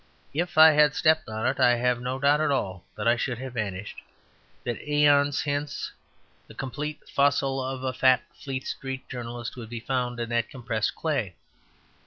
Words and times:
If 0.33 0.57
I 0.57 0.71
had 0.71 0.95
stepped 0.95 1.29
on 1.29 1.45
it 1.45 1.59
I 1.59 1.75
have 1.75 2.01
no 2.01 2.17
doubt 2.17 2.41
at 2.41 2.49
all 2.49 2.83
that 2.97 3.07
I 3.07 3.15
should 3.17 3.37
have 3.37 3.53
vanished; 3.53 4.01
that 4.63 4.81
aeons 4.81 5.43
hence 5.43 5.91
the 6.47 6.55
complete 6.55 7.07
fossil 7.07 7.63
of 7.63 7.83
a 7.83 7.93
fat 7.93 8.23
Fleet 8.33 8.65
Street 8.65 9.07
journalist 9.09 9.55
would 9.57 9.69
be 9.69 9.79
found 9.79 10.19
in 10.19 10.29
that 10.29 10.49
compressed 10.49 10.95
clay. 10.95 11.35